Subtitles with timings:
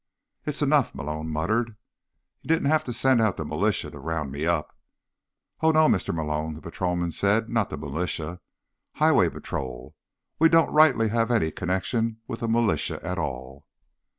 [0.47, 1.75] "It's enough," Malone muttered.
[2.39, 4.75] "He didn't have to send out the militia to round me up."
[5.61, 6.11] "Oh, no, Mr.
[6.11, 7.49] Malone," the patrolman said.
[7.49, 8.39] "Not the militia.
[8.93, 9.95] Highway Patrol.
[10.39, 13.67] We don't rightly have any connection with the militia at all."